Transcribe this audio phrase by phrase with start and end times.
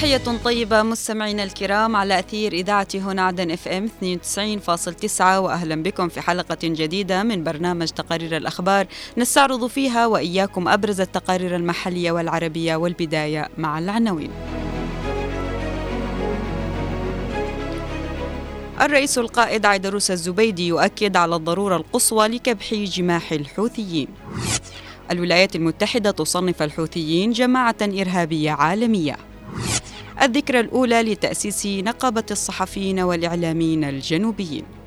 [0.00, 6.20] تحية طيبة مستمعينا الكرام على أثير إذاعة هنا عدن إف إم 92.9 وأهلا بكم في
[6.20, 13.78] حلقة جديدة من برنامج تقارير الأخبار نستعرض فيها وإياكم أبرز التقارير المحلية والعربية والبداية مع
[13.78, 14.30] العناوين.
[18.80, 24.08] الرئيس القائد عيدروس الزبيدي يؤكد على الضرورة القصوى لكبح جماح الحوثيين.
[25.10, 29.16] الولايات المتحدة تصنف الحوثيين جماعة إرهابية عالمية.
[30.22, 34.79] الذكرى الأولى لتأسيس نقابة الصحفيين والإعلاميين الجنوبيين.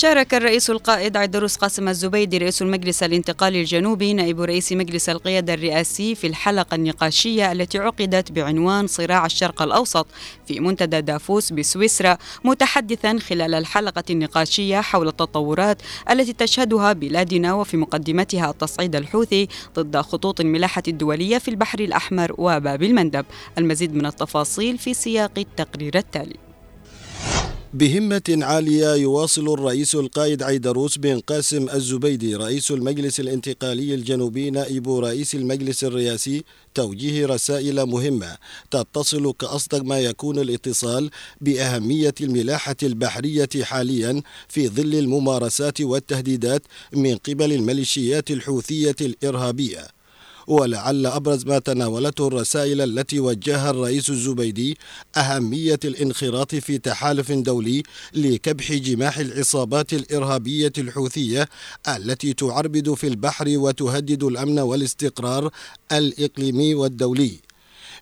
[0.00, 6.14] شارك الرئيس القائد عيدروس قاسم الزبيدي رئيس المجلس الانتقالي الجنوبي نائب رئيس مجلس القيادة الرئاسي
[6.14, 10.06] في الحلقة النقاشية التي عقدت بعنوان صراع الشرق الأوسط
[10.46, 18.50] في منتدى دافوس بسويسرا متحدثا خلال الحلقة النقاشية حول التطورات التي تشهدها بلادنا وفي مقدمتها
[18.50, 23.24] التصعيد الحوثي ضد خطوط الملاحة الدولية في البحر الأحمر وباب المندب.
[23.58, 26.49] المزيد من التفاصيل في سياق التقرير التالي.
[27.74, 35.34] بهمة عالية يواصل الرئيس القائد عيدروس بن قاسم الزبيدي رئيس المجلس الانتقالي الجنوبي نائب رئيس
[35.34, 38.36] المجلس الرئاسي توجيه رسائل مهمة
[38.70, 41.10] تتصل كأصدق ما يكون الاتصال
[41.40, 49.99] بأهمية الملاحة البحرية حاليا في ظل الممارسات والتهديدات من قبل الميليشيات الحوثية الإرهابية.
[50.50, 54.78] ولعل أبرز ما تناولته الرسائل التي وجهها الرئيس الزبيدي
[55.16, 57.82] أهمية الانخراط في تحالف دولي
[58.14, 61.48] لكبح جماح العصابات الإرهابية الحوثية
[61.88, 65.50] التي تعربد في البحر وتهدد الأمن والاستقرار
[65.92, 67.49] الإقليمي والدولي.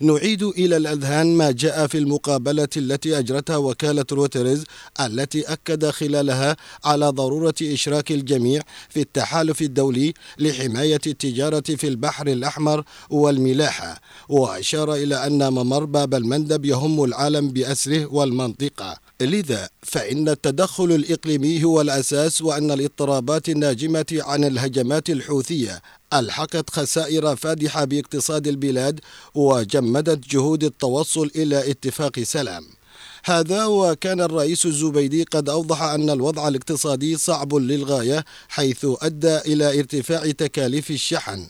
[0.01, 4.65] نعيد إلى الأذهان ما جاء في المقابلة التي أجرتها وكالة روترز
[5.01, 12.85] التي أكد خلالها على ضرورة إشراك الجميع في التحالف الدولي لحماية التجارة في البحر الأحمر
[13.11, 19.08] والملاحة وأشار إلى أن ممر باب المندب يهم العالم بأسره والمنطقة.
[19.23, 27.85] لذا فإن التدخل الإقليمي هو الأساس وأن الاضطرابات الناجمة عن الهجمات الحوثية ألحقت خسائر فادحة
[27.85, 29.01] باقتصاد البلاد
[29.35, 32.65] وجمدت جهود التوصل إلى اتفاق سلام.
[33.25, 40.31] هذا وكان الرئيس الزبيدي قد أوضح أن الوضع الاقتصادي صعب للغاية حيث أدى إلى ارتفاع
[40.31, 41.47] تكاليف الشحن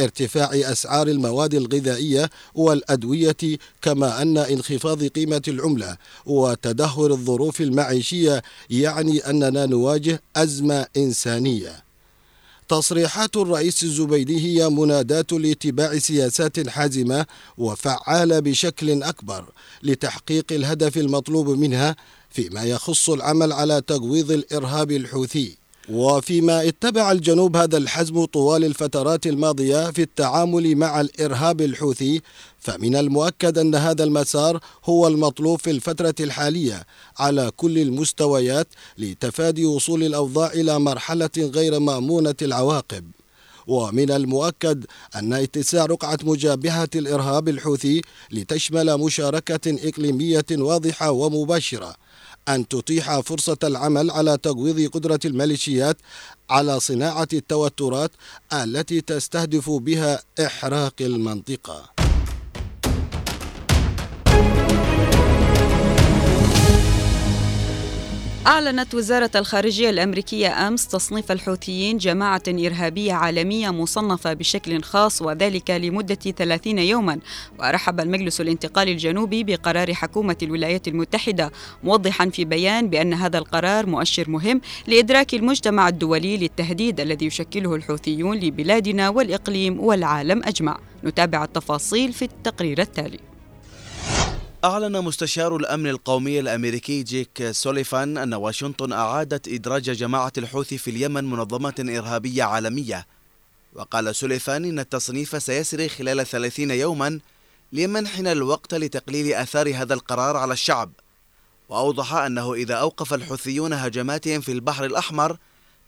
[0.00, 9.66] ارتفاع أسعار المواد الغذائية والأدوية كما أن انخفاض قيمة العملة وتدهور الظروف المعيشية يعني أننا
[9.66, 11.88] نواجه أزمة إنسانية.
[12.68, 17.26] تصريحات الرئيس الزبيدي هي مناداة لاتباع سياسات حازمة
[17.58, 19.44] وفعالة بشكل أكبر
[19.82, 21.96] لتحقيق الهدف المطلوب منها
[22.30, 25.57] فيما يخص العمل على تجويض الإرهاب الحوثي.
[25.90, 32.20] وفيما اتبع الجنوب هذا الحزم طوال الفترات الماضية في التعامل مع الإرهاب الحوثي
[32.58, 36.86] فمن المؤكد أن هذا المسار هو المطلوب في الفترة الحالية
[37.18, 38.68] على كل المستويات
[38.98, 43.04] لتفادي وصول الأوضاع إلى مرحلة غير مأمونة العواقب.
[43.66, 44.84] ومن المؤكد
[45.16, 51.94] أن اتساع رقعة مجابهة الإرهاب الحوثي لتشمل مشاركة إقليمية واضحة ومباشرة
[52.48, 55.96] أن تتيح فرصة العمل على تجويض قدرة الميليشيات
[56.50, 58.10] على صناعة التوترات
[58.52, 61.97] التي تستهدف بها إحراق المنطقة.
[68.48, 76.14] أعلنت وزارة الخارجية الأمريكية أمس تصنيف الحوثيين جماعة إرهابية عالمية مصنفة بشكل خاص وذلك لمدة
[76.14, 77.18] 30 يوما.
[77.58, 81.52] ورحب المجلس الانتقالي الجنوبي بقرار حكومة الولايات المتحدة
[81.84, 88.36] موضحا في بيان بأن هذا القرار مؤشر مهم لإدراك المجتمع الدولي للتهديد الذي يشكله الحوثيون
[88.36, 90.78] لبلادنا والإقليم والعالم أجمع.
[91.04, 93.37] نتابع التفاصيل في التقرير التالي.
[94.64, 101.24] أعلن مستشار الأمن القومي الأمريكي جيك سوليفان أن واشنطن أعادت إدراج جماعة الحوثي في اليمن
[101.24, 103.06] منظمة إرهابية عالمية.
[103.74, 107.20] وقال سوليفان إن التصنيف سيسري خلال ثلاثين يوما
[107.72, 110.92] ليمنحنا الوقت لتقليل آثار هذا القرار على الشعب.
[111.68, 115.38] وأوضح أنه إذا أوقف الحوثيون هجماتهم في البحر الأحمر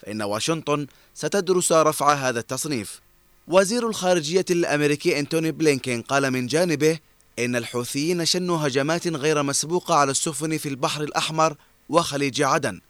[0.02, 3.00] فإن واشنطن ستدرس رفع هذا التصنيف.
[3.48, 6.98] وزير الخارجية الأمريكي أنتوني بلينكين قال من جانبه
[7.38, 11.56] إن الحوثيين شنوا هجمات غير مسبوقة على السفن في البحر الأحمر
[11.88, 12.80] وخليج عدن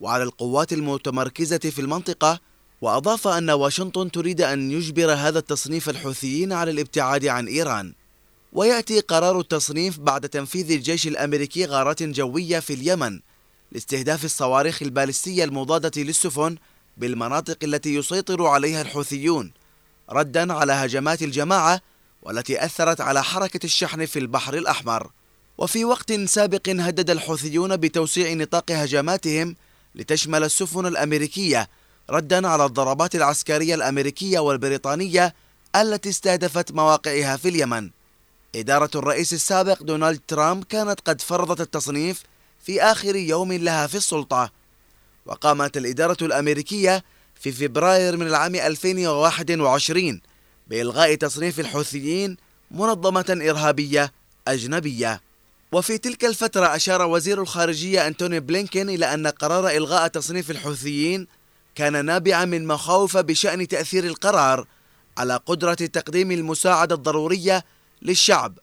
[0.00, 2.40] وعلى القوات المتمركزة في المنطقة
[2.80, 7.94] وأضاف أن واشنطن تريد أن يجبر هذا التصنيف الحوثيين على الابتعاد عن إيران.
[8.52, 13.20] ويأتي قرار التصنيف بعد تنفيذ الجيش الأمريكي غارات جوية في اليمن
[13.72, 16.56] لاستهداف الصواريخ البالستية المضادة للسفن
[16.96, 19.52] بالمناطق التي يسيطر عليها الحوثيون
[20.10, 21.80] ردا على هجمات الجماعة
[22.24, 25.10] والتي أثرت على حركة الشحن في البحر الأحمر.
[25.58, 29.56] وفي وقت سابق هدد الحوثيون بتوسيع نطاق هجماتهم
[29.94, 31.68] لتشمل السفن الأمريكية
[32.10, 35.34] ردا على الضربات العسكرية الأمريكية والبريطانية
[35.76, 37.90] التي استهدفت مواقعها في اليمن.
[38.54, 42.22] إدارة الرئيس السابق دونالد ترامب كانت قد فرضت التصنيف
[42.66, 44.50] في آخر يوم لها في السلطة.
[45.26, 47.04] وقامت الإدارة الأمريكية
[47.40, 50.20] في فبراير من العام 2021
[50.68, 52.36] بإلغاء تصنيف الحوثيين
[52.70, 54.12] منظمة إرهابية
[54.48, 55.20] أجنبية.
[55.72, 61.26] وفي تلك الفترة أشار وزير الخارجية أنتوني بلينكين إلى أن قرار إلغاء تصنيف الحوثيين
[61.74, 64.66] كان نابعا من مخاوف بشأن تأثير القرار
[65.18, 67.64] على قدرة تقديم المساعدة الضرورية
[68.02, 68.58] للشعب.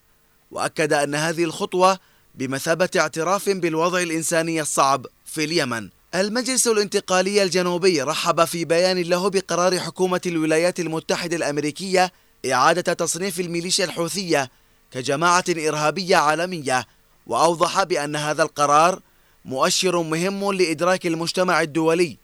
[0.50, 1.98] وأكد أن هذه الخطوة
[2.34, 5.88] بمثابة اعتراف بالوضع الإنساني الصعب في اليمن.
[6.14, 12.12] المجلس الانتقالي الجنوبي رحب في بيان له بقرار حكومة الولايات المتحدة الأمريكية
[12.52, 14.50] إعادة تصنيف الميليشيا الحوثية
[14.90, 16.86] كجماعة إرهابية عالمية
[17.26, 19.00] وأوضح بأن هذا القرار
[19.44, 22.18] مؤشر مهم لإدراك المجتمع الدولي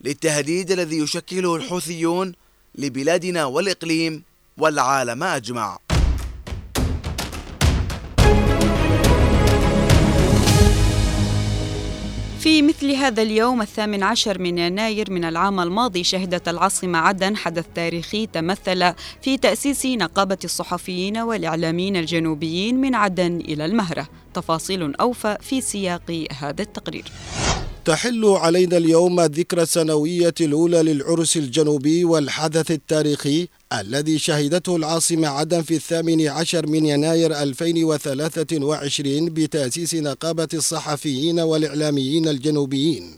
[0.00, 2.32] للتهديد الذي يشكله الحوثيون
[2.74, 4.22] لبلادنا والإقليم
[4.58, 5.78] والعالم أجمع.
[12.40, 17.64] في مثل هذا اليوم الثامن عشر من يناير من العام الماضي شهدت العاصمة عدن حدث
[17.74, 18.92] تاريخي تمثل
[19.22, 24.08] في تأسيس نقابة الصحفيين والإعلاميين الجنوبيين من عدن إلى المهرة.
[24.34, 27.04] تفاصيل أوفى في سياق هذا التقرير.
[27.84, 35.74] تحل علينا اليوم الذكرى السنوية الأولى للعرس الجنوبي والحدث التاريخي الذي شهدته العاصمة عدن في
[35.74, 43.16] الثامن عشر من يناير 2023 بتأسيس نقابة الصحفيين والإعلاميين الجنوبيين.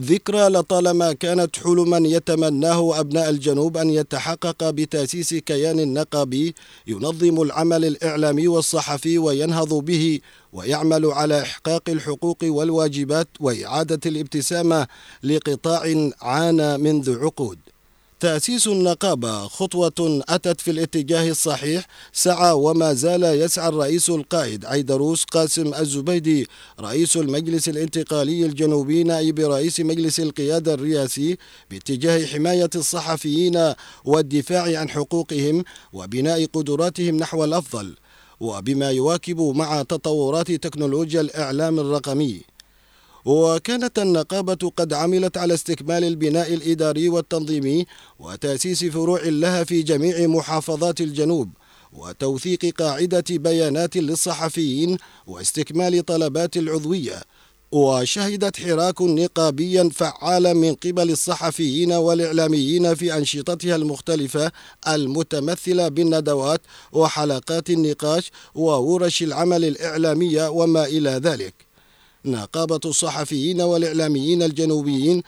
[0.00, 6.54] ذكرى لطالما كانت حلما يتمناه أبناء الجنوب أن يتحقق بتأسيس كيان نقابي
[6.86, 10.20] ينظم العمل الإعلامي والصحفي وينهض به
[10.52, 14.86] ويعمل على إحقاق الحقوق والواجبات وإعادة الابتسامة
[15.22, 17.58] لقطاع عانى منذ عقود.
[18.20, 25.74] تأسيس النقابة خطوة أتت في الاتجاه الصحيح سعى وما زال يسعى الرئيس القائد عيدروس قاسم
[25.74, 26.46] الزبيدي
[26.80, 31.38] رئيس المجلس الانتقالي الجنوبي نائب رئيس مجلس القيادة الرئاسي
[31.70, 33.74] باتجاه حماية الصحفيين
[34.04, 37.94] والدفاع عن حقوقهم وبناء قدراتهم نحو الأفضل
[38.40, 42.40] وبما يواكب مع تطورات تكنولوجيا الإعلام الرقمي.
[43.24, 47.86] وكانت النقابة قد عملت على استكمال البناء الإداري والتنظيمي
[48.18, 51.48] وتأسيس فروع لها في جميع محافظات الجنوب
[51.92, 57.22] وتوثيق قاعدة بيانات للصحفيين واستكمال طلبات العضوية.
[57.72, 64.52] وشهدت حراك نقابيا فعالا من قبل الصحفيين والإعلاميين في أنشطتها المختلفة
[64.88, 66.60] المتمثلة بالندوات
[66.92, 71.67] وحلقات النقاش وورش العمل الإعلامية وما إلى ذلك.
[72.30, 75.22] نقابة الصحفيين والإعلاميين الجنوبيين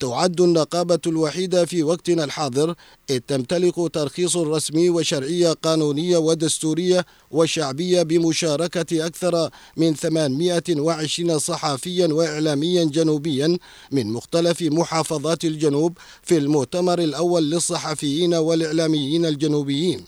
[0.00, 2.74] تعد النقابة الوحيدة في وقتنا الحاضر
[3.10, 13.58] إذ تمتلك ترخيص رسمي وشرعية قانونية ودستورية وشعبية بمشاركة أكثر من 820 صحفيا وإعلاميا جنوبيا
[13.92, 20.04] من مختلف محافظات الجنوب في المؤتمر الأول للصحفيين والإعلاميين الجنوبيين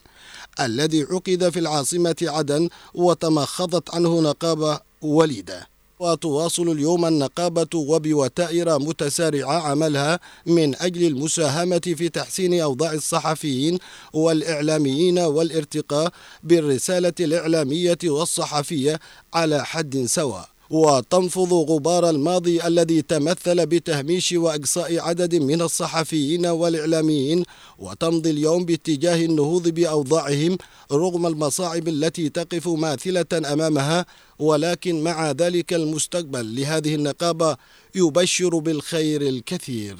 [0.60, 5.75] الذي عقد في العاصمة عدن وتمخضت عنه نقابة وليدة.
[5.98, 13.78] وتواصل اليوم النقابة وبوتائر متسارعة عملها من أجل المساهمة في تحسين أوضاع الصحفيين
[14.12, 16.12] والإعلاميين والارتقاء
[16.42, 19.00] بالرسالة الإعلامية والصحفية
[19.34, 20.55] على حد سواء.
[20.70, 27.44] وتنفض غبار الماضي الذي تمثل بتهميش وإقصاء عدد من الصحفيين والإعلاميين
[27.78, 30.58] وتمضي اليوم باتجاه النهوض بأوضاعهم
[30.92, 34.06] رغم المصاعب التي تقف ماثلة أمامها.
[34.38, 37.56] ولكن مع ذلك المستقبل لهذه النقابة
[37.94, 39.96] يبشر بالخير الكثير.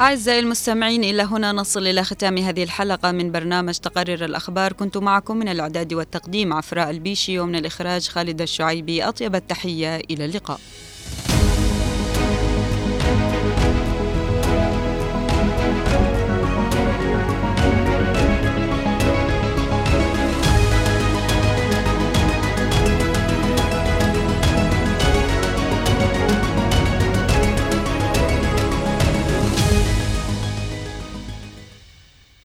[0.00, 4.72] أعزائي المستمعين إلى هنا نصل إلى ختام هذه الحلقة من برنامج تقرر الأخبار.
[4.72, 9.04] كنت معكم من الإعداد والتقديم عفراء البيشي ومن الإخراج خالد الشعيبي.
[9.04, 10.60] أطيب التحية إلى اللقاء.